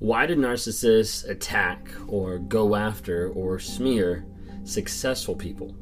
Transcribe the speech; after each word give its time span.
Why 0.00 0.24
do 0.24 0.34
narcissists 0.34 1.28
attack 1.28 1.86
or 2.08 2.38
go 2.38 2.74
after 2.74 3.28
or 3.32 3.58
smear 3.58 4.24
successful 4.64 5.34
people? 5.34 5.72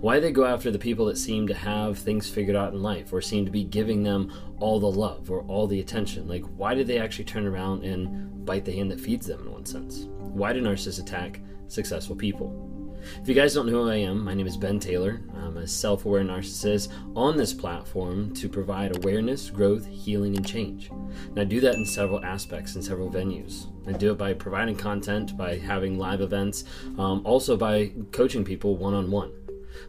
Why 0.00 0.14
do 0.14 0.20
they 0.20 0.30
go 0.30 0.44
after 0.44 0.70
the 0.70 0.78
people 0.78 1.06
that 1.06 1.18
seem 1.18 1.48
to 1.48 1.54
have 1.54 1.98
things 1.98 2.30
figured 2.30 2.54
out 2.54 2.74
in 2.74 2.80
life 2.80 3.12
or 3.12 3.20
seem 3.20 3.44
to 3.44 3.50
be 3.50 3.64
giving 3.64 4.04
them 4.04 4.32
all 4.60 4.78
the 4.78 4.86
love 4.86 5.32
or 5.32 5.40
all 5.48 5.66
the 5.66 5.80
attention? 5.80 6.28
Like, 6.28 6.44
why 6.56 6.76
do 6.76 6.84
they 6.84 7.00
actually 7.00 7.24
turn 7.24 7.44
around 7.44 7.84
and 7.84 8.46
bite 8.46 8.64
the 8.64 8.70
hand 8.70 8.92
that 8.92 9.00
feeds 9.00 9.26
them 9.26 9.40
in 9.40 9.50
one 9.50 9.66
sense? 9.66 10.04
Why 10.20 10.52
do 10.52 10.62
narcissists 10.62 11.00
attack 11.00 11.40
successful 11.66 12.14
people? 12.14 12.75
If 13.20 13.28
you 13.28 13.34
guys 13.34 13.54
don't 13.54 13.66
know 13.66 13.84
who 13.84 13.90
I 13.90 13.96
am, 13.96 14.24
my 14.24 14.34
name 14.34 14.46
is 14.46 14.56
Ben 14.56 14.78
Taylor. 14.80 15.20
I'm 15.36 15.56
a 15.56 15.66
self 15.66 16.04
aware 16.04 16.22
narcissist 16.22 16.92
on 17.14 17.36
this 17.36 17.52
platform 17.52 18.34
to 18.34 18.48
provide 18.48 18.96
awareness, 18.96 19.50
growth, 19.50 19.86
healing, 19.86 20.36
and 20.36 20.46
change. 20.46 20.90
And 20.90 21.38
I 21.38 21.44
do 21.44 21.60
that 21.60 21.74
in 21.74 21.86
several 21.86 22.24
aspects, 22.24 22.76
in 22.76 22.82
several 22.82 23.10
venues. 23.10 23.66
I 23.86 23.92
do 23.92 24.12
it 24.12 24.18
by 24.18 24.34
providing 24.34 24.76
content, 24.76 25.36
by 25.36 25.56
having 25.56 25.98
live 25.98 26.20
events, 26.20 26.64
um, 26.98 27.22
also 27.24 27.56
by 27.56 27.92
coaching 28.12 28.44
people 28.44 28.76
one 28.76 28.94
on 28.94 29.10
one. 29.10 29.32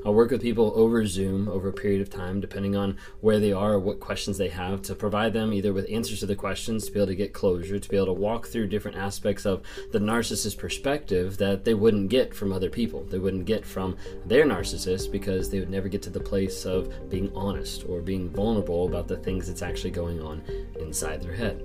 I'll 0.06 0.14
work 0.14 0.32
with 0.32 0.42
people 0.42 0.72
over 0.76 1.06
Zoom 1.06 1.48
over 1.48 1.70
a 1.70 1.74
period 1.74 2.02
of 2.02 2.10
time, 2.10 2.40
depending 2.40 2.76
on 2.76 2.98
where 3.22 3.40
they 3.40 3.52
are 3.52 3.74
or 3.74 3.80
what 3.80 4.00
questions 4.00 4.38
they 4.38 4.50
have, 4.50 4.82
to 4.84 4.96
provide 4.96 5.34
them 5.34 5.54
either 5.54 5.74
with 5.74 5.90
answers 5.92 6.20
to 6.22 6.26
the 6.26 6.36
questions, 6.36 6.86
to 6.86 6.92
be 6.92 7.00
able 7.00 7.08
to 7.08 7.16
get 7.16 7.34
closure, 7.34 7.80
to 7.80 7.90
be 7.90 7.98
able 7.98 8.08
to 8.08 8.14
walk 8.14 8.48
through 8.48 8.68
different 8.68 8.98
aspects 8.98 9.46
of 9.46 9.64
the 9.92 10.00
narcissist 10.00 10.58
perspective 10.58 11.38
that 11.38 11.66
they 11.66 11.74
wouldn't 11.74 12.10
get 12.10 12.34
from 12.34 12.52
other 12.52 12.70
people. 12.70 13.04
They 13.04 13.20
wouldn't 13.20 13.46
get 13.46 13.66
from 13.66 13.98
their 14.26 14.46
narcissist 14.46 15.12
because 15.12 15.50
they 15.50 15.60
would 15.60 15.70
never 15.70 15.88
get 15.88 16.02
to 16.04 16.10
the 16.10 16.20
place 16.20 16.66
of 16.66 17.10
being 17.10 17.32
honest 17.36 17.86
or 17.88 18.02
being 18.02 18.30
vulnerable 18.30 18.88
about 18.88 19.08
the 19.08 19.18
things 19.18 19.48
that's 19.48 19.62
actually 19.62 19.92
going 19.92 20.22
on 20.22 20.42
inside 20.80 21.22
their 21.22 21.34
head. 21.36 21.64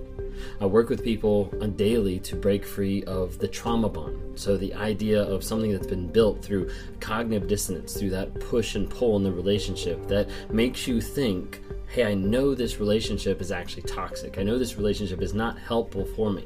I 0.61 0.65
work 0.65 0.89
with 0.89 1.03
people 1.03 1.45
daily 1.75 2.19
to 2.19 2.35
break 2.35 2.65
free 2.65 3.03
of 3.03 3.37
the 3.39 3.47
trauma 3.47 3.89
bond. 3.89 4.39
So, 4.39 4.57
the 4.57 4.73
idea 4.73 5.21
of 5.21 5.43
something 5.43 5.71
that's 5.71 5.87
been 5.87 6.07
built 6.07 6.43
through 6.43 6.69
cognitive 6.99 7.47
dissonance, 7.47 7.93
through 7.93 8.11
that 8.11 8.39
push 8.39 8.75
and 8.75 8.89
pull 8.89 9.17
in 9.17 9.23
the 9.23 9.31
relationship 9.31 10.07
that 10.07 10.29
makes 10.51 10.87
you 10.87 11.01
think, 11.01 11.61
hey, 11.87 12.05
I 12.05 12.15
know 12.15 12.55
this 12.55 12.79
relationship 12.79 13.39
is 13.41 13.51
actually 13.51 13.83
toxic. 13.83 14.39
I 14.39 14.43
know 14.43 14.57
this 14.57 14.77
relationship 14.77 15.21
is 15.21 15.33
not 15.33 15.59
helpful 15.59 16.05
for 16.05 16.31
me. 16.31 16.43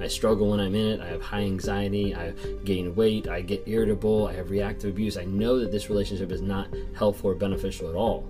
I 0.00 0.08
struggle 0.08 0.50
when 0.50 0.60
I'm 0.60 0.74
in 0.74 0.86
it. 0.86 1.00
I 1.00 1.06
have 1.06 1.22
high 1.22 1.42
anxiety. 1.42 2.14
I 2.14 2.32
gain 2.64 2.94
weight. 2.94 3.28
I 3.28 3.40
get 3.40 3.62
irritable. 3.66 4.26
I 4.26 4.34
have 4.34 4.50
reactive 4.50 4.90
abuse. 4.90 5.16
I 5.16 5.24
know 5.24 5.60
that 5.60 5.70
this 5.70 5.88
relationship 5.88 6.32
is 6.32 6.42
not 6.42 6.68
helpful 6.94 7.30
or 7.30 7.34
beneficial 7.34 7.88
at 7.88 7.94
all, 7.94 8.22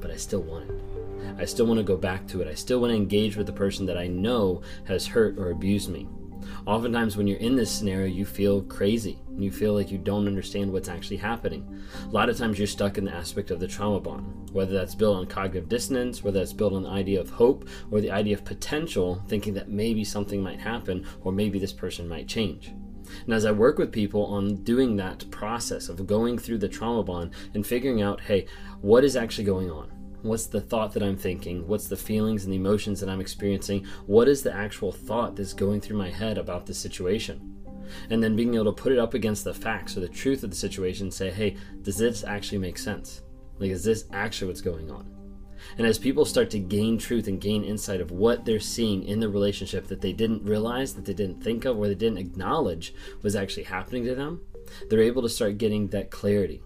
but 0.00 0.10
I 0.10 0.16
still 0.16 0.42
want 0.42 0.70
it. 0.70 0.81
I 1.38 1.44
still 1.44 1.66
want 1.66 1.78
to 1.78 1.84
go 1.84 1.96
back 1.96 2.26
to 2.28 2.40
it. 2.40 2.48
I 2.48 2.54
still 2.54 2.80
want 2.80 2.90
to 2.90 2.96
engage 2.96 3.36
with 3.36 3.46
the 3.46 3.52
person 3.52 3.86
that 3.86 3.98
I 3.98 4.06
know 4.06 4.62
has 4.84 5.06
hurt 5.06 5.38
or 5.38 5.50
abused 5.50 5.90
me. 5.90 6.08
Oftentimes, 6.66 7.16
when 7.16 7.26
you're 7.26 7.38
in 7.38 7.56
this 7.56 7.70
scenario, 7.70 8.06
you 8.06 8.24
feel 8.24 8.62
crazy. 8.62 9.18
You 9.36 9.50
feel 9.50 9.74
like 9.74 9.90
you 9.90 9.98
don't 9.98 10.26
understand 10.26 10.72
what's 10.72 10.88
actually 10.88 11.16
happening. 11.16 11.82
A 12.04 12.08
lot 12.08 12.28
of 12.28 12.36
times, 12.36 12.58
you're 12.58 12.66
stuck 12.66 12.98
in 12.98 13.04
the 13.04 13.14
aspect 13.14 13.50
of 13.50 13.58
the 13.58 13.66
trauma 13.66 14.00
bond, 14.00 14.50
whether 14.50 14.72
that's 14.72 14.94
built 14.94 15.16
on 15.16 15.26
cognitive 15.26 15.68
dissonance, 15.68 16.22
whether 16.22 16.38
that's 16.38 16.52
built 16.52 16.72
on 16.72 16.84
the 16.84 16.90
idea 16.90 17.20
of 17.20 17.30
hope 17.30 17.68
or 17.90 18.00
the 18.00 18.10
idea 18.10 18.36
of 18.36 18.44
potential, 18.44 19.22
thinking 19.28 19.54
that 19.54 19.70
maybe 19.70 20.04
something 20.04 20.42
might 20.42 20.60
happen 20.60 21.06
or 21.22 21.32
maybe 21.32 21.58
this 21.58 21.72
person 21.72 22.08
might 22.08 22.28
change. 22.28 22.72
And 23.24 23.34
as 23.34 23.44
I 23.44 23.52
work 23.52 23.78
with 23.78 23.92
people 23.92 24.24
on 24.26 24.62
doing 24.62 24.96
that 24.96 25.30
process 25.30 25.88
of 25.88 26.06
going 26.06 26.38
through 26.38 26.58
the 26.58 26.68
trauma 26.68 27.02
bond 27.02 27.32
and 27.54 27.66
figuring 27.66 28.02
out, 28.02 28.20
hey, 28.20 28.46
what 28.80 29.04
is 29.04 29.16
actually 29.16 29.44
going 29.44 29.70
on? 29.70 29.90
What's 30.22 30.46
the 30.46 30.60
thought 30.60 30.92
that 30.92 31.02
I'm 31.02 31.16
thinking? 31.16 31.66
What's 31.66 31.88
the 31.88 31.96
feelings 31.96 32.44
and 32.44 32.52
the 32.52 32.56
emotions 32.56 33.00
that 33.00 33.08
I'm 33.08 33.20
experiencing? 33.20 33.84
What 34.06 34.28
is 34.28 34.42
the 34.42 34.54
actual 34.54 34.92
thought 34.92 35.34
that's 35.34 35.52
going 35.52 35.80
through 35.80 35.96
my 35.96 36.10
head 36.10 36.38
about 36.38 36.64
the 36.64 36.74
situation? 36.74 37.56
And 38.08 38.22
then 38.22 38.36
being 38.36 38.54
able 38.54 38.66
to 38.66 38.82
put 38.82 38.92
it 38.92 39.00
up 39.00 39.14
against 39.14 39.42
the 39.42 39.52
facts 39.52 39.96
or 39.96 40.00
the 40.00 40.08
truth 40.08 40.44
of 40.44 40.50
the 40.50 40.56
situation 40.56 41.06
and 41.06 41.14
say, 41.14 41.30
hey, 41.30 41.56
does 41.82 41.96
this 41.96 42.22
actually 42.22 42.58
make 42.58 42.78
sense? 42.78 43.22
Like, 43.58 43.70
is 43.70 43.82
this 43.82 44.04
actually 44.12 44.46
what's 44.46 44.60
going 44.60 44.92
on? 44.92 45.12
And 45.76 45.86
as 45.86 45.98
people 45.98 46.24
start 46.24 46.50
to 46.50 46.58
gain 46.60 46.98
truth 46.98 47.26
and 47.26 47.40
gain 47.40 47.64
insight 47.64 48.00
of 48.00 48.12
what 48.12 48.44
they're 48.44 48.60
seeing 48.60 49.02
in 49.04 49.18
the 49.18 49.28
relationship 49.28 49.88
that 49.88 50.00
they 50.00 50.12
didn't 50.12 50.44
realize, 50.44 50.94
that 50.94 51.04
they 51.04 51.14
didn't 51.14 51.42
think 51.42 51.64
of, 51.64 51.78
or 51.78 51.88
they 51.88 51.94
didn't 51.94 52.18
acknowledge 52.18 52.94
was 53.22 53.34
actually 53.34 53.64
happening 53.64 54.04
to 54.04 54.14
them, 54.14 54.40
they're 54.88 55.00
able 55.00 55.22
to 55.22 55.28
start 55.28 55.58
getting 55.58 55.88
that 55.88 56.10
clarity. 56.10 56.62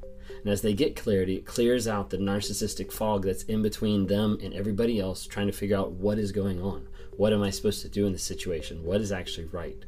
And 0.46 0.52
as 0.52 0.62
they 0.62 0.74
get 0.74 0.94
clarity, 0.94 1.34
it 1.34 1.44
clears 1.44 1.88
out 1.88 2.10
the 2.10 2.18
narcissistic 2.18 2.92
fog 2.92 3.24
that's 3.24 3.42
in 3.42 3.62
between 3.62 4.06
them 4.06 4.38
and 4.40 4.54
everybody 4.54 5.00
else 5.00 5.26
trying 5.26 5.48
to 5.48 5.52
figure 5.52 5.76
out 5.76 5.90
what 5.90 6.20
is 6.20 6.30
going 6.30 6.62
on. 6.62 6.86
What 7.16 7.32
am 7.32 7.42
I 7.42 7.50
supposed 7.50 7.82
to 7.82 7.88
do 7.88 8.06
in 8.06 8.12
this 8.12 8.22
situation? 8.22 8.84
What 8.84 9.00
is 9.00 9.10
actually 9.10 9.46
right? 9.46 9.84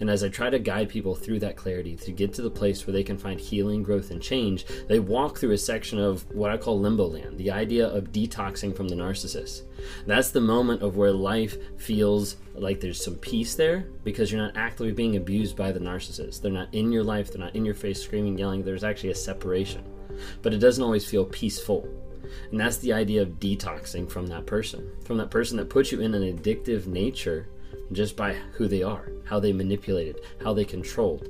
And 0.00 0.10
as 0.10 0.22
I 0.22 0.28
try 0.28 0.50
to 0.50 0.58
guide 0.58 0.88
people 0.88 1.14
through 1.14 1.40
that 1.40 1.56
clarity 1.56 1.96
to 1.96 2.12
get 2.12 2.32
to 2.34 2.42
the 2.42 2.50
place 2.50 2.86
where 2.86 2.92
they 2.92 3.02
can 3.02 3.18
find 3.18 3.40
healing, 3.40 3.82
growth, 3.82 4.10
and 4.10 4.22
change, 4.22 4.66
they 4.88 4.98
walk 4.98 5.38
through 5.38 5.52
a 5.52 5.58
section 5.58 5.98
of 5.98 6.28
what 6.34 6.50
I 6.50 6.56
call 6.56 6.80
limbo 6.80 7.06
land 7.06 7.38
the 7.38 7.50
idea 7.50 7.86
of 7.86 8.12
detoxing 8.12 8.76
from 8.76 8.88
the 8.88 8.96
narcissist. 8.96 9.62
That's 10.06 10.30
the 10.30 10.40
moment 10.40 10.82
of 10.82 10.96
where 10.96 11.12
life 11.12 11.56
feels 11.78 12.36
like 12.54 12.80
there's 12.80 13.02
some 13.02 13.16
peace 13.16 13.54
there 13.54 13.86
because 14.04 14.32
you're 14.32 14.40
not 14.40 14.56
actively 14.56 14.92
being 14.92 15.16
abused 15.16 15.56
by 15.56 15.72
the 15.72 15.80
narcissist. 15.80 16.40
They're 16.40 16.50
not 16.50 16.74
in 16.74 16.92
your 16.92 17.04
life, 17.04 17.30
they're 17.30 17.44
not 17.44 17.56
in 17.56 17.64
your 17.64 17.74
face 17.74 18.02
screaming, 18.02 18.38
yelling. 18.38 18.62
There's 18.62 18.84
actually 18.84 19.10
a 19.10 19.14
separation. 19.14 19.84
But 20.42 20.54
it 20.54 20.58
doesn't 20.58 20.82
always 20.82 21.08
feel 21.08 21.24
peaceful. 21.24 21.88
And 22.50 22.58
that's 22.58 22.78
the 22.78 22.92
idea 22.92 23.22
of 23.22 23.40
detoxing 23.40 24.10
from 24.10 24.26
that 24.28 24.46
person, 24.46 24.90
from 25.04 25.18
that 25.18 25.30
person 25.30 25.56
that 25.58 25.70
puts 25.70 25.92
you 25.92 26.00
in 26.00 26.14
an 26.14 26.22
addictive 26.22 26.86
nature 26.86 27.48
just 27.92 28.16
by 28.16 28.34
who 28.52 28.68
they 28.68 28.82
are, 28.82 29.10
how 29.24 29.40
they 29.40 29.52
manipulated, 29.52 30.20
how 30.42 30.52
they 30.52 30.64
controlled. 30.64 31.28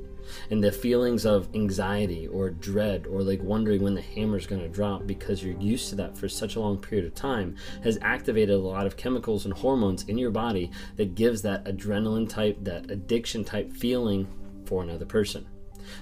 And 0.50 0.62
the 0.62 0.72
feelings 0.72 1.24
of 1.24 1.48
anxiety 1.54 2.26
or 2.26 2.50
dread 2.50 3.06
or 3.06 3.22
like 3.22 3.42
wondering 3.42 3.82
when 3.82 3.94
the 3.94 4.02
hammer's 4.02 4.46
going 4.46 4.62
to 4.62 4.68
drop 4.68 5.06
because 5.06 5.42
you're 5.42 5.60
used 5.60 5.88
to 5.90 5.94
that 5.96 6.18
for 6.18 6.28
such 6.28 6.56
a 6.56 6.60
long 6.60 6.78
period 6.78 7.06
of 7.06 7.14
time 7.14 7.56
has 7.84 7.98
activated 8.02 8.56
a 8.56 8.58
lot 8.58 8.86
of 8.86 8.96
chemicals 8.96 9.44
and 9.44 9.54
hormones 9.54 10.02
in 10.04 10.18
your 10.18 10.32
body 10.32 10.70
that 10.96 11.14
gives 11.14 11.42
that 11.42 11.64
adrenaline 11.64 12.28
type, 12.28 12.56
that 12.62 12.90
addiction 12.90 13.44
type 13.44 13.72
feeling 13.72 14.26
for 14.64 14.82
another 14.82 15.06
person. 15.06 15.46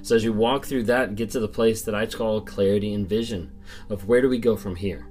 So 0.02 0.16
as 0.16 0.24
you 0.24 0.32
walk 0.32 0.64
through 0.64 0.84
that, 0.84 1.14
get 1.14 1.30
to 1.30 1.40
the 1.40 1.48
place 1.48 1.82
that 1.82 1.94
I 1.94 2.06
call 2.06 2.40
clarity 2.40 2.94
and 2.94 3.06
vision 3.06 3.52
of 3.90 4.08
where 4.08 4.22
do 4.22 4.28
we 4.28 4.38
go 4.38 4.56
from 4.56 4.76
here? 4.76 5.06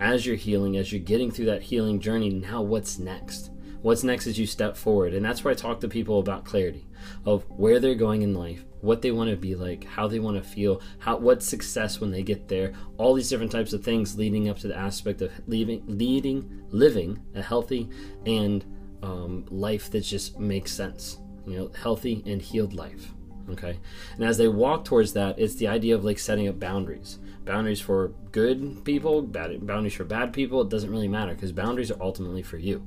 As 0.00 0.24
you're 0.24 0.36
healing, 0.36 0.76
as 0.76 0.92
you're 0.92 1.02
getting 1.02 1.30
through 1.30 1.46
that 1.46 1.62
healing 1.62 2.00
journey, 2.00 2.30
now 2.30 2.62
what's 2.62 2.98
next? 2.98 3.50
What's 3.84 4.02
next 4.02 4.26
as 4.26 4.38
you 4.38 4.46
step 4.46 4.78
forward? 4.78 5.12
And 5.12 5.22
that's 5.22 5.44
where 5.44 5.52
I 5.52 5.54
talk 5.54 5.78
to 5.80 5.88
people 5.88 6.18
about 6.18 6.46
clarity 6.46 6.86
of 7.26 7.44
where 7.50 7.78
they're 7.78 7.94
going 7.94 8.22
in 8.22 8.32
life, 8.32 8.64
what 8.80 9.02
they 9.02 9.10
want 9.10 9.28
to 9.28 9.36
be 9.36 9.54
like, 9.54 9.84
how 9.84 10.08
they 10.08 10.20
want 10.20 10.42
to 10.42 10.42
feel, 10.42 10.80
how 11.00 11.18
what 11.18 11.42
success 11.42 12.00
when 12.00 12.10
they 12.10 12.22
get 12.22 12.48
there, 12.48 12.72
all 12.96 13.12
these 13.12 13.28
different 13.28 13.52
types 13.52 13.74
of 13.74 13.84
things 13.84 14.16
leading 14.16 14.48
up 14.48 14.58
to 14.60 14.68
the 14.68 14.74
aspect 14.74 15.20
of 15.20 15.30
leaving, 15.46 15.82
leading, 15.86 16.62
living 16.70 17.20
a 17.34 17.42
healthy 17.42 17.90
and 18.24 18.64
um, 19.02 19.44
life 19.50 19.90
that 19.90 20.00
just 20.00 20.38
makes 20.40 20.72
sense. 20.72 21.18
You 21.46 21.58
know, 21.58 21.70
healthy 21.78 22.22
and 22.24 22.40
healed 22.40 22.72
life. 22.72 23.12
Okay, 23.50 23.78
and 24.14 24.24
as 24.24 24.38
they 24.38 24.48
walk 24.48 24.86
towards 24.86 25.12
that, 25.12 25.38
it's 25.38 25.56
the 25.56 25.68
idea 25.68 25.94
of 25.94 26.06
like 26.06 26.18
setting 26.18 26.48
up 26.48 26.58
boundaries. 26.58 27.18
Boundaries 27.44 27.82
for 27.82 28.14
good 28.32 28.82
people, 28.86 29.20
bad 29.20 29.66
boundaries 29.66 29.92
for 29.92 30.04
bad 30.04 30.32
people. 30.32 30.62
It 30.62 30.70
doesn't 30.70 30.90
really 30.90 31.06
matter 31.06 31.34
because 31.34 31.52
boundaries 31.52 31.90
are 31.90 32.00
ultimately 32.00 32.40
for 32.40 32.56
you 32.56 32.82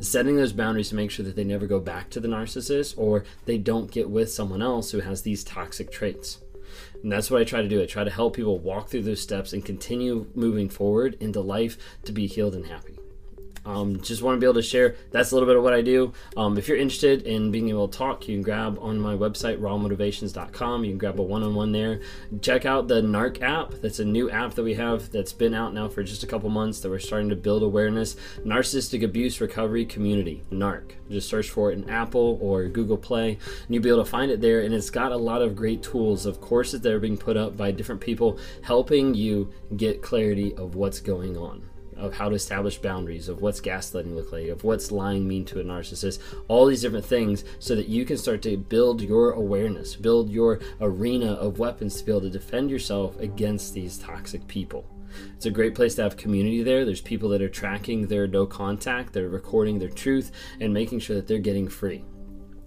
setting 0.00 0.36
those 0.36 0.52
boundaries 0.52 0.90
to 0.90 0.94
make 0.94 1.10
sure 1.10 1.24
that 1.24 1.36
they 1.36 1.44
never 1.44 1.66
go 1.66 1.80
back 1.80 2.10
to 2.10 2.20
the 2.20 2.28
narcissist 2.28 2.94
or 2.96 3.24
they 3.46 3.58
don't 3.58 3.90
get 3.90 4.10
with 4.10 4.32
someone 4.32 4.62
else 4.62 4.90
who 4.90 5.00
has 5.00 5.22
these 5.22 5.44
toxic 5.44 5.90
traits. 5.90 6.40
And 7.02 7.12
that's 7.12 7.30
what 7.30 7.40
I 7.40 7.44
try 7.44 7.62
to 7.62 7.68
do. 7.68 7.82
I 7.82 7.86
try 7.86 8.04
to 8.04 8.10
help 8.10 8.36
people 8.36 8.58
walk 8.58 8.88
through 8.88 9.02
those 9.02 9.20
steps 9.20 9.52
and 9.52 9.64
continue 9.64 10.26
moving 10.34 10.68
forward 10.68 11.16
into 11.20 11.40
life 11.40 11.76
to 12.04 12.12
be 12.12 12.26
healed 12.26 12.54
and 12.54 12.66
happy. 12.66 12.98
Um, 13.66 14.00
just 14.00 14.22
want 14.22 14.36
to 14.36 14.40
be 14.40 14.46
able 14.46 14.54
to 14.54 14.62
share. 14.62 14.96
That's 15.10 15.30
a 15.30 15.34
little 15.34 15.46
bit 15.46 15.56
of 15.56 15.62
what 15.62 15.72
I 15.72 15.80
do. 15.80 16.12
Um, 16.36 16.58
if 16.58 16.68
you're 16.68 16.76
interested 16.76 17.22
in 17.22 17.50
being 17.50 17.68
able 17.70 17.88
to 17.88 17.96
talk, 17.96 18.28
you 18.28 18.36
can 18.36 18.42
grab 18.42 18.78
on 18.80 19.00
my 19.00 19.14
website 19.14 19.58
rawmotivations.com. 19.58 20.84
You 20.84 20.90
can 20.90 20.98
grab 20.98 21.18
a 21.18 21.22
one-on-one 21.22 21.72
there. 21.72 22.00
Check 22.40 22.66
out 22.66 22.88
the 22.88 23.00
NARC 23.02 23.42
app. 23.42 23.72
That's 23.80 24.00
a 24.00 24.04
new 24.04 24.30
app 24.30 24.54
that 24.54 24.62
we 24.62 24.74
have 24.74 25.10
that's 25.10 25.32
been 25.32 25.54
out 25.54 25.72
now 25.72 25.88
for 25.88 26.02
just 26.02 26.22
a 26.22 26.26
couple 26.26 26.50
months 26.50 26.80
that 26.80 26.90
we're 26.90 26.98
starting 26.98 27.30
to 27.30 27.36
build 27.36 27.62
awareness. 27.62 28.16
Narcissistic 28.40 29.02
Abuse 29.02 29.40
Recovery 29.40 29.86
Community, 29.86 30.42
NARC. 30.50 30.92
Just 31.10 31.28
search 31.28 31.50
for 31.50 31.70
it 31.70 31.78
in 31.78 31.88
Apple 31.88 32.38
or 32.40 32.64
Google 32.68 32.96
Play, 32.96 33.32
and 33.32 33.74
you'll 33.74 33.82
be 33.82 33.88
able 33.88 34.04
to 34.04 34.10
find 34.10 34.30
it 34.30 34.40
there. 34.40 34.60
And 34.60 34.74
it's 34.74 34.90
got 34.90 35.12
a 35.12 35.16
lot 35.16 35.42
of 35.42 35.56
great 35.56 35.82
tools 35.82 36.26
of 36.26 36.40
courses 36.40 36.80
that 36.82 36.92
are 36.92 37.00
being 37.00 37.16
put 37.16 37.36
up 37.36 37.56
by 37.56 37.70
different 37.70 38.00
people, 38.00 38.38
helping 38.62 39.14
you 39.14 39.52
get 39.76 40.02
clarity 40.02 40.54
of 40.54 40.74
what's 40.74 41.00
going 41.00 41.36
on 41.36 41.62
of 41.96 42.14
how 42.14 42.28
to 42.28 42.34
establish 42.34 42.78
boundaries, 42.78 43.28
of 43.28 43.42
what's 43.42 43.60
gaslighting 43.60 44.14
look 44.14 44.32
like, 44.32 44.48
of 44.48 44.64
what's 44.64 44.90
lying 44.90 45.26
mean 45.26 45.44
to 45.46 45.60
a 45.60 45.64
narcissist, 45.64 46.20
all 46.48 46.66
these 46.66 46.82
different 46.82 47.04
things 47.04 47.44
so 47.58 47.74
that 47.74 47.88
you 47.88 48.04
can 48.04 48.16
start 48.16 48.42
to 48.42 48.56
build 48.56 49.00
your 49.00 49.32
awareness, 49.32 49.96
build 49.96 50.30
your 50.30 50.60
arena 50.80 51.32
of 51.32 51.58
weapons 51.58 51.96
to 51.96 52.04
be 52.04 52.12
able 52.12 52.20
to 52.22 52.30
defend 52.30 52.70
yourself 52.70 53.18
against 53.18 53.74
these 53.74 53.98
toxic 53.98 54.46
people. 54.48 54.84
It's 55.36 55.46
a 55.46 55.50
great 55.50 55.74
place 55.74 55.94
to 55.96 56.02
have 56.02 56.16
community 56.16 56.62
there. 56.62 56.84
There's 56.84 57.00
people 57.00 57.28
that 57.30 57.42
are 57.42 57.48
tracking 57.48 58.06
their 58.06 58.26
no 58.26 58.46
contact, 58.46 59.12
they're 59.12 59.28
recording 59.28 59.78
their 59.78 59.88
truth, 59.88 60.32
and 60.60 60.74
making 60.74 61.00
sure 61.00 61.16
that 61.16 61.26
they're 61.26 61.38
getting 61.38 61.68
free. 61.68 62.04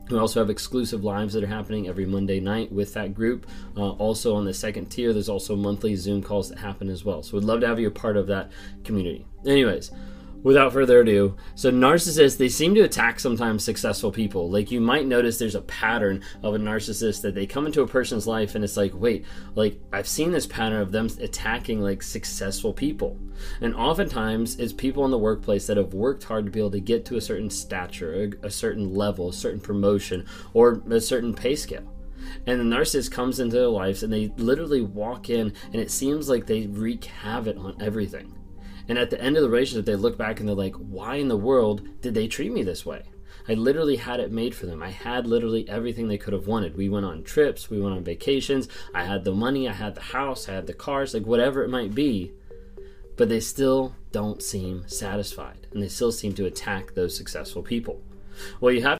We 0.09 0.17
also 0.17 0.39
have 0.39 0.49
exclusive 0.49 1.03
lives 1.03 1.33
that 1.33 1.43
are 1.43 1.47
happening 1.47 1.87
every 1.87 2.05
Monday 2.05 2.39
night 2.39 2.71
with 2.71 2.93
that 2.93 3.13
group. 3.13 3.45
Uh, 3.75 3.91
also, 3.91 4.35
on 4.35 4.45
the 4.45 4.53
second 4.53 4.87
tier, 4.89 5.11
there's 5.11 5.29
also 5.29 5.55
monthly 5.55 5.95
Zoom 5.95 6.23
calls 6.23 6.49
that 6.49 6.59
happen 6.59 6.89
as 6.89 7.03
well. 7.03 7.23
So, 7.23 7.37
we'd 7.37 7.43
love 7.45 7.61
to 7.61 7.67
have 7.67 7.79
you 7.79 7.87
a 7.87 7.91
part 7.91 8.15
of 8.15 8.27
that 8.27 8.51
community. 8.83 9.25
Anyways, 9.45 9.91
without 10.47 10.71
further 10.71 11.01
ado, 11.01 11.35
so 11.55 11.69
narcissists, 11.69 12.37
they 12.37 12.47
seem 12.47 12.73
to 12.73 12.79
attack 12.79 13.19
sometimes 13.19 13.65
successful 13.65 14.13
people. 14.13 14.49
Like 14.49 14.71
you 14.71 14.79
might 14.79 15.05
notice 15.05 15.37
there's 15.37 15.55
a 15.55 15.61
pattern 15.61 16.23
of 16.41 16.55
a 16.55 16.57
narcissist 16.57 17.21
that 17.23 17.35
they 17.35 17.45
come 17.45 17.65
into 17.65 17.81
a 17.81 17.87
person's 17.87 18.25
life 18.25 18.55
and 18.55 18.63
it's 18.63 18.77
like, 18.77 18.93
wait, 18.93 19.25
like 19.55 19.77
I've 19.91 20.07
seen 20.07 20.31
this 20.31 20.47
pattern 20.47 20.81
of 20.81 20.93
them 20.93 21.09
attacking 21.19 21.81
like 21.81 22.01
successful 22.01 22.71
people. 22.71 23.19
And 23.59 23.75
oftentimes 23.75 24.57
it's 24.57 24.71
people 24.71 25.03
in 25.03 25.11
the 25.11 25.17
workplace 25.17 25.67
that 25.67 25.75
have 25.75 25.93
worked 25.93 26.23
hard 26.23 26.45
to 26.45 26.51
be 26.51 26.61
able 26.61 26.71
to 26.71 26.79
get 26.79 27.03
to 27.07 27.17
a 27.17 27.21
certain 27.21 27.49
stature, 27.49 28.31
a, 28.41 28.45
a 28.45 28.49
certain 28.49 28.95
level, 28.95 29.27
a 29.27 29.33
certain 29.33 29.59
promotion, 29.59 30.25
or 30.53 30.81
a 30.89 31.01
certain 31.01 31.33
pay 31.33 31.57
scale 31.57 31.93
and 32.45 32.59
the 32.59 32.75
narcissist 32.77 33.11
comes 33.11 33.41
into 33.41 33.57
their 33.57 33.67
lives 33.67 34.01
and 34.01 34.13
they 34.13 34.31
literally 34.37 34.81
walk 34.81 35.29
in 35.29 35.53
and 35.73 35.81
it 35.81 35.91
seems 35.91 36.29
like 36.29 36.45
they 36.45 36.67
wreak 36.67 37.03
havoc 37.03 37.57
on 37.57 37.75
everything 37.81 38.33
and 38.87 38.97
at 38.97 39.09
the 39.09 39.21
end 39.21 39.35
of 39.37 39.43
the 39.43 39.49
relationship, 39.49 39.85
they 39.85 39.95
look 39.95 40.17
back 40.17 40.39
and 40.39 40.47
they're 40.47 40.55
like, 40.55 40.75
why 40.75 41.15
in 41.15 41.27
the 41.27 41.37
world 41.37 42.01
did 42.01 42.13
they 42.13 42.27
treat 42.27 42.51
me 42.51 42.63
this 42.63 42.85
way? 42.85 43.03
I 43.49 43.53
literally 43.53 43.95
had 43.95 44.19
it 44.19 44.31
made 44.31 44.53
for 44.53 44.65
them. 44.65 44.83
I 44.83 44.89
had 44.89 45.25
literally 45.25 45.67
everything 45.69 46.07
they 46.07 46.17
could 46.17 46.33
have 46.33 46.47
wanted. 46.47 46.75
We 46.75 46.89
went 46.89 47.05
on 47.05 47.23
trips, 47.23 47.69
we 47.69 47.79
went 47.79 47.95
on 47.95 48.03
vacations. 48.03 48.67
I 48.93 49.05
had 49.05 49.23
the 49.23 49.33
money, 49.33 49.69
I 49.69 49.73
had 49.73 49.95
the 49.95 50.01
house, 50.01 50.49
I 50.49 50.53
had 50.53 50.67
the 50.67 50.73
cars, 50.73 51.13
like 51.13 51.25
whatever 51.25 51.63
it 51.63 51.69
might 51.69 51.95
be. 51.95 52.33
But 53.15 53.29
they 53.29 53.39
still 53.39 53.95
don't 54.11 54.43
seem 54.43 54.87
satisfied 54.87 55.67
and 55.71 55.81
they 55.81 55.87
still 55.87 56.11
seem 56.11 56.33
to 56.33 56.45
attack 56.45 56.93
those 56.93 57.15
successful 57.15 57.63
people. 57.63 58.01
Well, 58.59 58.73
you 58.73 58.83
have 58.83 58.99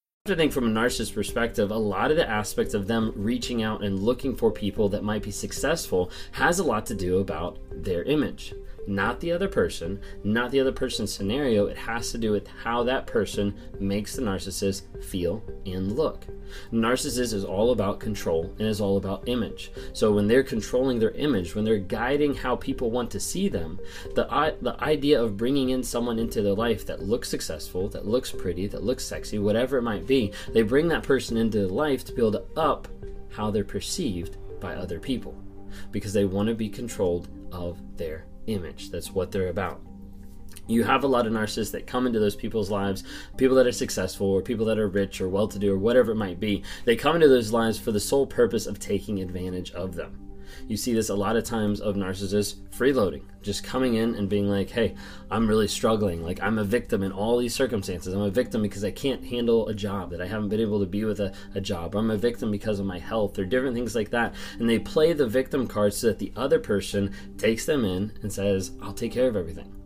I 0.27 0.35
think 0.35 0.51
from 0.51 0.67
a 0.67 0.69
narcissist 0.69 1.15
perspective, 1.15 1.71
a 1.71 1.77
lot 1.77 2.11
of 2.11 2.17
the 2.17 2.29
aspects 2.29 2.75
of 2.75 2.85
them 2.85 3.11
reaching 3.15 3.63
out 3.63 3.83
and 3.83 3.97
looking 3.97 4.35
for 4.35 4.51
people 4.51 4.87
that 4.89 5.03
might 5.03 5.23
be 5.23 5.31
successful 5.31 6.11
has 6.33 6.59
a 6.59 6.63
lot 6.63 6.85
to 6.85 6.93
do 6.93 7.17
about 7.17 7.57
their 7.71 8.03
image 8.03 8.53
not 8.87 9.19
the 9.19 9.31
other 9.31 9.47
person, 9.47 9.99
not 10.23 10.51
the 10.51 10.59
other 10.59 10.71
person's 10.71 11.13
scenario. 11.13 11.67
It 11.67 11.77
has 11.77 12.11
to 12.11 12.17
do 12.17 12.31
with 12.31 12.47
how 12.47 12.83
that 12.83 13.07
person 13.07 13.55
makes 13.79 14.15
the 14.15 14.21
narcissist 14.21 15.03
feel 15.03 15.43
and 15.65 15.93
look. 15.93 16.25
Narcissist 16.71 17.33
is 17.33 17.45
all 17.45 17.71
about 17.71 17.99
control 17.99 18.53
and 18.59 18.67
is 18.67 18.81
all 18.81 18.97
about 18.97 19.27
image. 19.27 19.71
So 19.93 20.11
when 20.11 20.27
they're 20.27 20.43
controlling 20.43 20.99
their 20.99 21.11
image, 21.11 21.55
when 21.55 21.63
they're 21.63 21.77
guiding 21.77 22.33
how 22.35 22.57
people 22.57 22.91
want 22.91 23.09
to 23.11 23.19
see 23.19 23.47
them, 23.47 23.79
the 24.15 24.57
the 24.61 24.75
idea 24.83 25.21
of 25.21 25.37
bringing 25.37 25.69
in 25.69 25.83
someone 25.83 26.19
into 26.19 26.41
their 26.41 26.53
life 26.53 26.85
that 26.87 27.01
looks 27.01 27.29
successful, 27.29 27.87
that 27.89 28.05
looks 28.05 28.31
pretty, 28.31 28.67
that 28.67 28.83
looks 28.83 29.05
sexy, 29.05 29.39
whatever 29.39 29.77
it 29.77 29.83
might 29.83 30.05
be, 30.05 30.33
they 30.49 30.61
bring 30.61 30.87
that 30.89 31.03
person 31.03 31.37
into 31.37 31.59
their 31.59 31.67
life 31.67 32.03
to 32.05 32.13
to 32.31 32.43
up 32.57 32.87
how 33.29 33.49
they're 33.49 33.63
perceived 33.63 34.37
by 34.59 34.75
other 34.75 34.99
people 34.99 35.35
because 35.91 36.13
they 36.13 36.25
want 36.25 36.47
to 36.47 36.55
be 36.55 36.69
controlled 36.69 37.29
of 37.51 37.79
their 37.97 38.25
image. 38.47 38.89
That's 38.89 39.11
what 39.11 39.31
they're 39.31 39.49
about. 39.49 39.81
You 40.67 40.83
have 40.83 41.03
a 41.03 41.07
lot 41.07 41.27
of 41.27 41.33
narcissists 41.33 41.71
that 41.71 41.87
come 41.87 42.07
into 42.07 42.19
those 42.19 42.35
people's 42.35 42.69
lives, 42.69 43.03
people 43.35 43.55
that 43.57 43.67
are 43.67 43.71
successful 43.71 44.27
or 44.27 44.41
people 44.41 44.65
that 44.67 44.79
are 44.79 44.87
rich 44.87 45.19
or 45.19 45.27
well 45.27 45.47
to 45.47 45.59
do 45.59 45.73
or 45.73 45.77
whatever 45.77 46.11
it 46.11 46.15
might 46.15 46.39
be. 46.39 46.63
They 46.85 46.95
come 46.95 47.15
into 47.15 47.27
those 47.27 47.51
lives 47.51 47.79
for 47.79 47.91
the 47.91 47.99
sole 47.99 48.27
purpose 48.27 48.67
of 48.67 48.79
taking 48.79 49.21
advantage 49.21 49.71
of 49.71 49.95
them. 49.95 50.30
You 50.67 50.77
see 50.77 50.93
this 50.93 51.09
a 51.09 51.15
lot 51.15 51.35
of 51.35 51.43
times 51.43 51.81
of 51.81 51.95
narcissists 51.95 52.55
freeloading, 52.69 53.23
just 53.41 53.63
coming 53.63 53.95
in 53.95 54.15
and 54.15 54.29
being 54.29 54.49
like, 54.49 54.69
hey, 54.69 54.95
I'm 55.29 55.47
really 55.47 55.67
struggling. 55.67 56.23
Like, 56.23 56.41
I'm 56.41 56.59
a 56.59 56.63
victim 56.63 57.03
in 57.03 57.11
all 57.11 57.37
these 57.37 57.53
circumstances. 57.53 58.13
I'm 58.13 58.21
a 58.21 58.29
victim 58.29 58.61
because 58.61 58.83
I 58.83 58.91
can't 58.91 59.23
handle 59.23 59.67
a 59.67 59.73
job, 59.73 60.11
that 60.11 60.21
I 60.21 60.27
haven't 60.27 60.49
been 60.49 60.59
able 60.59 60.79
to 60.79 60.85
be 60.85 61.03
with 61.03 61.19
a, 61.19 61.33
a 61.55 61.61
job. 61.61 61.95
I'm 61.95 62.11
a 62.11 62.17
victim 62.17 62.51
because 62.51 62.79
of 62.79 62.85
my 62.85 62.99
health, 62.99 63.37
or 63.39 63.45
different 63.45 63.75
things 63.75 63.95
like 63.95 64.09
that. 64.11 64.35
And 64.59 64.69
they 64.69 64.79
play 64.79 65.13
the 65.13 65.27
victim 65.27 65.67
card 65.67 65.93
so 65.93 66.07
that 66.07 66.19
the 66.19 66.31
other 66.35 66.59
person 66.59 67.13
takes 67.37 67.65
them 67.65 67.85
in 67.85 68.13
and 68.21 68.31
says, 68.31 68.71
I'll 68.81 68.93
take 68.93 69.11
care 69.11 69.27
of 69.27 69.35
everything. 69.35 69.80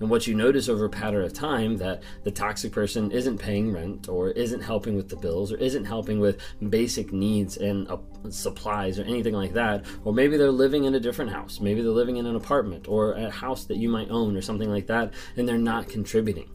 And 0.00 0.08
what 0.08 0.26
you 0.26 0.34
notice 0.34 0.68
over 0.68 0.84
a 0.84 0.90
pattern 0.90 1.24
of 1.24 1.32
time 1.32 1.76
that 1.78 2.02
the 2.22 2.30
toxic 2.30 2.72
person 2.72 3.10
isn't 3.10 3.38
paying 3.38 3.72
rent 3.72 4.08
or 4.08 4.30
isn't 4.30 4.60
helping 4.60 4.96
with 4.96 5.08
the 5.08 5.16
bills 5.16 5.52
or 5.52 5.56
isn't 5.56 5.84
helping 5.84 6.20
with 6.20 6.40
basic 6.68 7.12
needs 7.12 7.56
and 7.56 7.88
uh, 7.90 7.98
supplies 8.30 8.98
or 8.98 9.02
anything 9.02 9.34
like 9.34 9.54
that. 9.54 9.84
Or 10.04 10.12
maybe 10.12 10.36
they're 10.36 10.52
living 10.52 10.84
in 10.84 10.94
a 10.94 11.00
different 11.00 11.32
house. 11.32 11.60
Maybe 11.60 11.82
they're 11.82 11.90
living 11.90 12.16
in 12.16 12.26
an 12.26 12.36
apartment 12.36 12.86
or 12.88 13.12
a 13.14 13.30
house 13.30 13.64
that 13.64 13.78
you 13.78 13.88
might 13.88 14.10
own 14.10 14.36
or 14.36 14.42
something 14.42 14.70
like 14.70 14.86
that, 14.86 15.14
and 15.36 15.48
they're 15.48 15.58
not 15.58 15.88
contributing. 15.88 16.50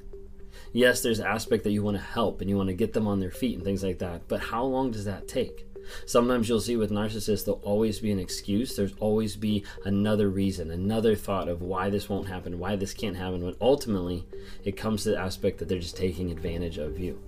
Yes, 0.71 1.01
there's 1.01 1.19
aspect 1.19 1.63
that 1.65 1.71
you 1.71 1.83
want 1.83 1.97
to 1.97 2.03
help 2.03 2.41
and 2.41 2.49
you 2.49 2.57
want 2.57 2.69
to 2.69 2.73
get 2.73 2.93
them 2.93 3.07
on 3.07 3.19
their 3.19 3.31
feet 3.31 3.55
and 3.55 3.63
things 3.63 3.83
like 3.83 3.99
that, 3.99 4.27
but 4.27 4.39
how 4.39 4.63
long 4.63 4.89
does 4.89 5.05
that 5.05 5.27
take? 5.27 5.67
Sometimes 6.05 6.49
you'll 6.49 6.59
see 6.59 6.75
with 6.75 6.91
narcissists, 6.91 7.45
there'll 7.45 7.61
always 7.61 7.99
be 7.99 8.11
an 8.11 8.19
excuse. 8.19 8.75
There's 8.75 8.93
always 8.99 9.35
be 9.35 9.63
another 9.85 10.29
reason, 10.29 10.71
another 10.71 11.15
thought 11.15 11.47
of 11.47 11.61
why 11.61 11.89
this 11.89 12.09
won't 12.09 12.27
happen, 12.27 12.59
why 12.59 12.75
this 12.75 12.93
can't 12.93 13.17
happen, 13.17 13.43
when 13.43 13.55
ultimately 13.61 14.25
it 14.63 14.77
comes 14.77 15.03
to 15.03 15.11
the 15.11 15.19
aspect 15.19 15.59
that 15.59 15.67
they're 15.67 15.79
just 15.79 15.97
taking 15.97 16.31
advantage 16.31 16.77
of 16.77 16.99
you. 16.99 17.19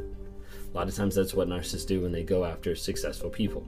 A 0.73 0.75
lot 0.75 0.89
of 0.89 0.95
times 0.95 1.15
that's 1.15 1.33
what 1.33 1.47
narcissists 1.47 1.87
do 1.87 2.01
when 2.01 2.11
they 2.11 2.23
go 2.23 2.43
after 2.43 2.75
successful 2.75 3.29
people. 3.29 3.65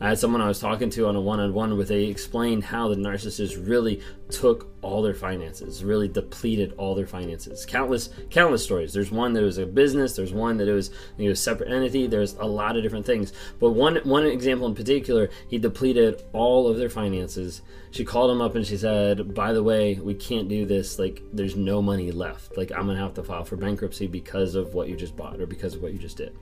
I 0.00 0.10
had 0.10 0.18
someone 0.18 0.40
I 0.40 0.48
was 0.48 0.60
talking 0.60 0.90
to 0.90 1.06
on 1.06 1.16
a 1.16 1.20
one 1.20 1.40
on 1.40 1.54
one 1.54 1.76
where 1.76 1.84
they 1.84 2.04
explained 2.04 2.64
how 2.64 2.88
the 2.88 2.96
narcissist 2.96 3.66
really 3.66 4.00
took 4.30 4.72
all 4.82 5.02
their 5.02 5.14
finances, 5.14 5.82
really 5.82 6.08
depleted 6.08 6.74
all 6.76 6.94
their 6.94 7.06
finances. 7.06 7.64
Countless, 7.66 8.10
countless 8.30 8.62
stories. 8.62 8.92
There's 8.92 9.10
one 9.10 9.32
that 9.32 9.42
was 9.42 9.58
a 9.58 9.66
business. 9.66 10.14
There's 10.16 10.32
one 10.32 10.56
that 10.58 10.68
it 10.68 10.72
was 10.72 10.90
you 11.16 11.26
know, 11.26 11.32
a 11.32 11.36
separate 11.36 11.72
entity. 11.72 12.06
There's 12.06 12.34
a 12.34 12.44
lot 12.44 12.76
of 12.76 12.82
different 12.82 13.06
things. 13.06 13.32
But 13.58 13.70
one 13.70 13.96
one 14.04 14.26
example 14.26 14.66
in 14.66 14.74
particular, 14.74 15.30
he 15.48 15.58
depleted 15.58 16.22
all 16.32 16.68
of 16.68 16.76
their 16.76 16.90
finances. 16.90 17.62
She 17.90 18.04
called 18.04 18.30
him 18.30 18.42
up 18.42 18.54
and 18.54 18.66
she 18.66 18.76
said, 18.76 19.34
"By 19.34 19.52
the 19.52 19.62
way, 19.62 19.94
we 19.94 20.14
can't 20.14 20.48
do 20.48 20.66
this. 20.66 20.98
Like, 20.98 21.22
there's 21.32 21.56
no 21.56 21.80
money 21.80 22.12
left. 22.12 22.56
Like, 22.56 22.70
I'm 22.72 22.86
gonna 22.86 22.98
have 22.98 23.14
to 23.14 23.22
file 23.22 23.44
for 23.44 23.56
bankruptcy 23.56 24.06
because 24.06 24.54
of 24.54 24.74
what 24.74 24.88
you 24.88 24.96
just 24.96 25.16
bought 25.16 25.40
or 25.40 25.46
because 25.46 25.74
of 25.74 25.82
what 25.82 25.92
you 25.92 25.98
just 25.98 26.18
did." 26.18 26.36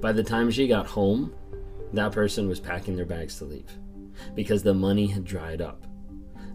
By 0.00 0.12
the 0.12 0.22
time 0.22 0.50
she 0.50 0.68
got 0.68 0.86
home, 0.86 1.32
that 1.94 2.12
person 2.12 2.48
was 2.48 2.60
packing 2.60 2.96
their 2.96 3.04
bags 3.04 3.38
to 3.38 3.44
leave 3.44 3.70
because 4.34 4.62
the 4.62 4.74
money 4.74 5.06
had 5.06 5.24
dried 5.24 5.60
up. 5.60 5.86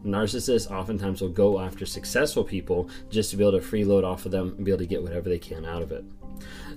narcissists 0.05 0.71
oftentimes 0.71 1.21
will 1.21 1.29
go 1.29 1.59
after 1.59 1.85
successful 1.85 2.43
people 2.43 2.89
just 3.09 3.31
to 3.31 3.37
be 3.37 3.43
able 3.43 3.59
to 3.59 3.65
freeload 3.65 4.03
off 4.03 4.25
of 4.25 4.31
them 4.31 4.53
and 4.55 4.65
be 4.65 4.71
able 4.71 4.79
to 4.79 4.85
get 4.85 5.03
whatever 5.03 5.29
they 5.29 5.39
can 5.39 5.65
out 5.65 5.81
of 5.81 5.91
it. 5.91 6.05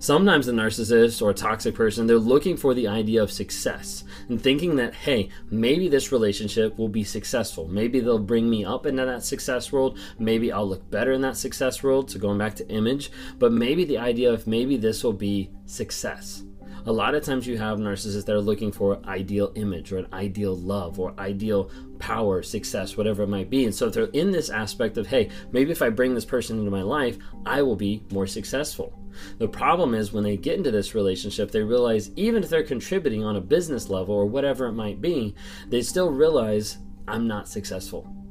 Sometimes 0.01 0.47
the 0.47 0.53
narcissist 0.53 1.23
or 1.23 1.31
a 1.31 1.35
toxic 1.35 1.75
person, 1.75 2.07
they're 2.07 2.19
looking 2.19 2.57
for 2.57 2.75
the 2.75 2.89
idea 2.89 3.23
of 3.23 3.31
success 3.31 4.03
and 4.29 4.43
thinking 4.43 4.75
that, 4.77 4.93
hey, 4.95 5.29
maybe 5.51 5.89
this 5.89 6.11
relationship 6.11 6.77
will 6.79 6.89
be 6.89 7.05
successful. 7.05 7.69
Maybe 7.69 8.01
they'll 8.01 8.19
bring 8.19 8.51
me 8.51 8.65
up 8.65 8.87
into 8.87 9.05
that 9.07 9.25
success 9.25 9.71
world. 9.71 9.99
Maybe 10.19 10.51
I'll 10.51 10.69
look 10.69 10.91
better 10.91 11.13
in 11.13 11.21
that 11.21 11.37
success 11.37 11.85
world. 11.85 12.11
So 12.11 12.19
going 12.19 12.39
back 12.39 12.57
to 12.57 12.69
image, 12.69 13.13
but 13.39 13.53
maybe 13.53 13.85
the 13.85 13.99
idea 13.99 14.33
of 14.33 14.49
maybe 14.49 14.77
this 14.77 15.05
will 15.05 15.13
be 15.13 15.51
success 15.67 16.43
a 16.87 16.93
lot 16.93 17.15
of 17.15 17.25
times 17.25 17.47
you 17.47 17.57
have 17.59 17.79
narcissists 17.79 18.25
that 18.25 18.35
are 18.35 18.41
looking 18.41 18.73
for 18.73 19.01
ideal 19.07 19.53
image 19.55 19.93
or 19.93 19.99
an 19.99 20.09
ideal 20.13 20.57
love 20.57 20.99
or 20.99 21.15
ideal 21.19 21.71
power, 21.99 22.43
success, 22.43 22.97
whatever 22.97 23.23
it 23.23 23.29
might 23.29 23.51
be. 23.51 23.65
And 23.65 23.75
so 23.75 23.89
they're 23.89 24.07
in 24.07 24.31
this 24.33 24.51
aspect 24.51 24.99
of, 24.99 25.07
hey, 25.07 25.31
maybe 25.53 25.71
if 25.71 25.83
I 25.83 25.91
bring 25.91 26.15
this 26.15 26.25
person 26.25 26.59
into 26.59 26.71
my 26.71 26.83
life, 26.83 27.19
I 27.47 27.63
will 27.63 27.77
be 27.77 28.03
more 28.11 28.27
successful. 28.27 28.99
The 29.39 29.49
problem 29.49 29.95
is 29.95 30.13
when 30.13 30.25
they 30.25 30.37
get 30.37 30.57
into 30.57 30.71
this 30.71 30.95
relationship, 30.95 31.51
they 31.51 31.63
realize 31.63 32.11
even 32.17 32.43
if 32.43 32.51
they're 32.51 32.63
contributing 32.63 33.25
on 33.25 33.37
a 33.37 33.41
business 33.41 33.89
level 33.89 34.15
or 34.15 34.27
whatever 34.27 34.67
it 34.67 34.73
might 34.73 35.01
be, 35.01 35.35
they 35.69 35.83
still 35.83 36.11
realize 36.11 36.79
I'm 37.07 37.27
not 37.27 37.49
successful 37.49 38.22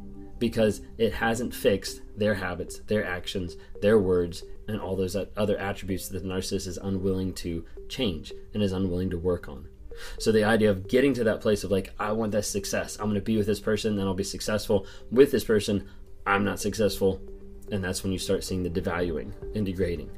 because 0.41 0.81
it 0.97 1.13
hasn't 1.13 1.55
fixed 1.55 2.01
their 2.17 2.33
habits, 2.33 2.79
their 2.87 3.05
actions, 3.05 3.55
their 3.81 3.99
words, 3.99 4.43
and 4.67 4.81
all 4.81 4.95
those 4.95 5.15
other 5.37 5.57
attributes 5.57 6.09
that 6.09 6.23
the 6.23 6.27
narcissist 6.27 6.67
is 6.67 6.77
unwilling 6.77 7.33
to 7.35 7.63
change 7.87 8.33
and 8.53 8.61
is 8.61 8.73
unwilling 8.73 9.11
to 9.11 9.17
work 9.17 9.47
on. 9.47 9.67
So 10.17 10.31
the 10.31 10.43
idea 10.43 10.71
of 10.71 10.87
getting 10.87 11.13
to 11.13 11.23
that 11.25 11.41
place 11.41 11.63
of 11.63 11.71
like, 11.71 11.93
I 11.99 12.11
want 12.11 12.31
that 12.31 12.45
success. 12.45 12.97
I'm 12.99 13.05
going 13.05 13.15
to 13.15 13.21
be 13.21 13.37
with 13.37 13.45
this 13.45 13.59
person, 13.59 13.95
then 13.95 14.07
I'll 14.07 14.13
be 14.15 14.23
successful. 14.23 14.87
With 15.11 15.31
this 15.31 15.43
person, 15.43 15.87
I'm 16.25 16.43
not 16.43 16.59
successful. 16.59 17.21
And 17.71 17.83
that's 17.83 18.03
when 18.03 18.11
you 18.11 18.19
start 18.19 18.43
seeing 18.43 18.63
the 18.63 18.69
devaluing 18.69 19.31
and 19.55 19.65
degrading. 19.65 20.09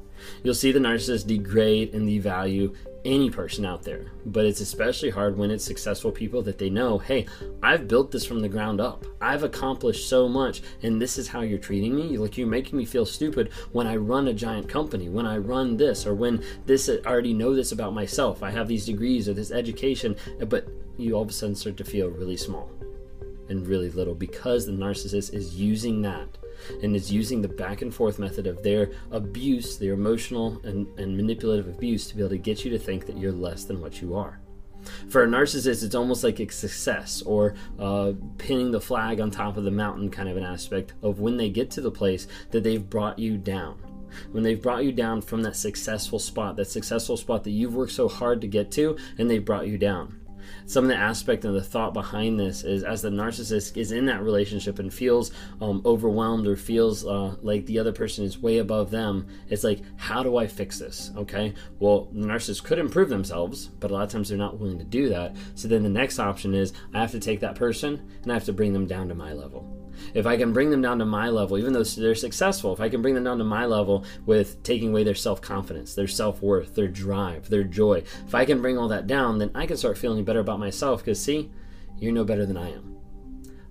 You'll 0.44 0.53
see 0.53 0.72
the 0.72 0.80
narcissist 0.80 1.27
degrade 1.27 1.94
and 1.94 2.08
devalue 2.08 2.75
any 3.06 3.30
person 3.30 3.65
out 3.65 3.84
there, 3.84 4.12
but 4.25 4.46
it's 4.46 4.62
especially 4.62 5.10
hard 5.10 5.38
when 5.38 5.51
it's 5.51 5.63
successful 5.63 6.12
people 6.12 6.42
that 6.44 6.58
they 6.58 6.70
know, 6.70 6.98
hey, 6.98 7.25
I've 7.62 7.88
built 7.88 8.12
this 8.12 8.25
from 8.25 8.39
the 8.39 8.50
ground 8.50 8.80
up. 8.80 9.06
I've 9.20 9.44
accomplished 9.44 10.08
so 10.08 10.27
much, 10.30 10.62
and 10.82 11.01
this 11.01 11.18
is 11.18 11.27
how 11.27 11.42
you're 11.42 11.58
treating 11.58 11.96
me. 11.96 12.18
Like 12.18 12.38
you're 12.38 12.48
making 12.48 12.77
me 12.77 12.86
feel 12.86 13.06
stupid 13.06 13.51
when 13.72 13.88
I 13.88 13.98
run 13.98 14.27
a 14.27 14.34
giant 14.34 14.70
company, 14.70 15.10
when 15.10 15.25
I 15.25 15.38
run 15.38 15.77
this, 15.77 16.06
or 16.06 16.15
when 16.15 16.44
this 16.65 16.89
I 16.89 16.98
already 17.06 17.34
know 17.34 17.53
this 17.53 17.72
about 17.72 17.94
myself. 17.94 18.42
I 18.44 18.51
have 18.51 18.68
these 18.68 18.86
degrees 18.86 19.27
or 19.27 19.34
this 19.34 19.51
education, 19.51 20.15
but 20.48 20.68
you 20.98 21.15
all 21.15 21.24
of 21.24 21.30
a 21.30 21.34
sudden 21.34 21.56
start 21.56 21.77
to 21.77 21.84
feel 21.84 22.10
really 22.10 22.38
small 22.38 22.72
and 23.50 23.68
really 23.68 23.89
little 23.89 24.15
because 24.15 24.65
the 24.65 24.72
narcissist 24.72 25.34
is 25.34 25.56
using 25.56 26.01
that 26.01 26.38
and 26.82 26.96
is 26.96 27.12
using 27.12 27.41
the 27.41 27.48
back 27.48 27.82
and 27.82 27.93
forth 27.93 28.20
method 28.20 28.48
of 28.48 28.63
their 28.63 28.91
abuse, 29.12 29.77
their 29.77 29.93
emotional 29.93 30.62
and, 30.63 30.88
and 31.00 31.15
manipulative 31.15 31.67
abuse, 31.67 32.08
to 32.08 32.15
be 32.15 32.22
able 32.22 32.29
to 32.29 32.38
get 32.38 32.63
you 32.63 32.72
to 32.72 32.79
think 32.79 33.05
that 33.05 33.17
you're 33.17 33.32
less 33.32 33.65
than 33.65 33.82
what 33.82 34.01
you 34.01 34.15
are. 34.15 34.39
For 35.10 35.24
a 35.24 35.27
narcissist, 35.27 35.84
it's 35.84 35.96
almost 35.96 36.24
like 36.24 36.39
a 36.39 36.50
success 36.50 37.22
or 37.22 37.55
uh, 37.79 38.13
pinning 38.38 38.72
the 38.72 38.82
flag 38.82 39.22
on 39.22 39.32
top 39.32 39.55
of 39.55 39.63
the 39.63 39.72
mountain 39.72 40.10
kind 40.10 40.27
of 40.27 40.38
an 40.38 40.43
aspect 40.43 40.93
of 41.01 41.20
when 41.20 41.38
they 41.38 41.50
get 41.50 41.72
to 41.72 41.82
the 41.82 41.91
place 41.91 42.27
that 42.51 42.63
they've 42.63 42.89
brought 42.89 43.17
you 43.17 43.38
down. 43.38 43.79
When 44.32 44.43
they've 44.43 44.62
brought 44.62 44.84
you 44.84 44.91
down 44.91 45.22
from 45.22 45.41
that 45.43 45.55
successful 45.55 46.20
spot, 46.20 46.55
that 46.58 46.65
successful 46.65 47.17
spot 47.17 47.43
that 47.46 47.51
you've 47.51 47.75
worked 47.75 47.93
so 47.93 48.08
hard 48.08 48.41
to 48.41 48.48
get 48.48 48.72
to, 48.72 48.98
and 49.17 49.29
they've 49.29 49.43
brought 49.43 49.67
you 49.67 49.77
down 49.77 50.20
some 50.65 50.86
of 50.86 50.89
the 50.89 50.95
aspect 50.95 51.45
and 51.45 51.55
the 51.55 51.62
thought 51.62 51.93
behind 51.93 52.39
this 52.39 52.63
is 52.63 52.83
as 52.83 53.01
the 53.01 53.10
narcissist 53.10 53.77
is 53.77 53.91
in 53.91 54.05
that 54.05 54.24
relationship 54.24 54.79
and 54.79 54.93
feels 54.93 55.31
um, 55.62 55.81
overwhelmed 55.86 56.48
or 56.48 56.55
feels 56.55 57.05
uh, 57.05 57.36
like 57.41 57.65
the 57.65 57.79
other 57.79 57.91
person 57.91 58.24
is 58.24 58.38
way 58.38 58.57
above 58.57 58.91
them 58.91 59.27
it's 59.50 59.63
like 59.63 59.81
how 59.98 60.24
do 60.24 60.38
i 60.38 60.48
fix 60.48 60.79
this? 60.79 61.12
Okay? 61.17 61.53
Well 61.79 62.05
the 62.12 62.25
narcissist 62.25 62.63
could 62.63 62.79
improve 62.79 63.10
themselves 63.10 63.67
but 63.67 63.91
a 63.91 63.93
lot 63.93 64.03
of 64.03 64.10
times 64.10 64.29
they're 64.29 64.38
not 64.38 64.60
willing 64.60 64.79
to 64.79 64.86
do 64.86 65.10
that. 65.10 65.36
So 65.55 65.67
then 65.67 65.83
the 65.83 65.89
next 65.89 66.19
option 66.19 66.53
is 66.53 66.74
i 66.93 67.00
have 67.00 67.12
to 67.12 67.19
take 67.19 67.39
that 67.41 67.55
person 67.55 68.10
and 68.24 68.31
i 68.31 68.36
have 68.36 68.45
to 68.45 68.53
bring 68.53 68.74
them 68.74 68.88
down 68.88 69.07
to 69.10 69.15
my 69.15 69.33
level 69.33 69.83
if 70.13 70.25
I 70.25 70.38
can 70.38 70.53
bring 70.53 70.69
them 70.69 70.81
down 70.81 71.00
to 71.00 71.05
my 71.05 71.29
level, 71.29 71.57
even 71.57 71.73
though 71.73 71.83
they're 71.83 72.15
successful, 72.15 72.73
if 72.73 72.79
I 72.79 72.89
can 72.89 73.01
bring 73.01 73.15
them 73.15 73.23
down 73.23 73.38
to 73.38 73.43
my 73.43 73.65
level 73.65 74.05
with 74.25 74.62
taking 74.63 74.89
away 74.89 75.03
their 75.03 75.15
self 75.15 75.41
confidence, 75.41 75.95
their 75.95 76.07
self 76.07 76.41
worth, 76.41 76.75
their 76.75 76.88
drive, 76.88 77.50
their 77.50 77.63
joy, 77.63 78.03
if 78.25 78.35
I 78.35 78.45
can 78.45 78.62
bring 78.62 78.77
all 78.77 78.88
that 78.89 79.07
down, 79.07 79.38
then 79.38 79.51
I 79.55 79.65
can 79.65 79.77
start 79.77 79.97
feeling 79.97 80.23
better 80.23 80.39
about 80.39 80.59
myself 80.59 81.01
because, 81.01 81.21
see, 81.21 81.51
you're 81.97 82.12
no 82.12 82.23
better 82.23 82.45
than 82.45 82.57
I 82.57 82.71
am. 82.71 82.93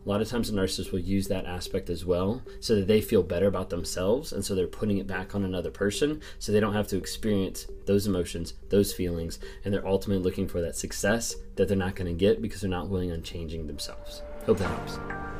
A 0.04 0.08
lot 0.08 0.20
of 0.20 0.28
times 0.28 0.50
the 0.50 0.60
narcissist 0.60 0.90
will 0.90 0.98
use 0.98 1.28
that 1.28 1.46
aspect 1.46 1.88
as 1.88 2.04
well 2.04 2.42
so 2.58 2.74
that 2.74 2.88
they 2.88 3.00
feel 3.00 3.22
better 3.22 3.46
about 3.46 3.70
themselves 3.70 4.32
and 4.32 4.44
so 4.44 4.54
they're 4.54 4.66
putting 4.66 4.98
it 4.98 5.06
back 5.06 5.36
on 5.36 5.44
another 5.44 5.70
person 5.70 6.20
so 6.40 6.50
they 6.50 6.58
don't 6.58 6.72
have 6.72 6.88
to 6.88 6.96
experience 6.96 7.68
those 7.86 8.08
emotions, 8.08 8.54
those 8.68 8.92
feelings, 8.92 9.38
and 9.64 9.72
they're 9.72 9.86
ultimately 9.86 10.22
looking 10.22 10.48
for 10.48 10.60
that 10.60 10.74
success 10.76 11.36
that 11.54 11.68
they're 11.68 11.76
not 11.76 11.94
going 11.94 12.08
to 12.08 12.18
get 12.18 12.42
because 12.42 12.60
they're 12.60 12.70
not 12.70 12.88
willing 12.88 13.12
on 13.12 13.22
changing 13.22 13.68
themselves. 13.68 14.22
Hope 14.44 14.58
that 14.58 14.68
helps. 14.68 15.31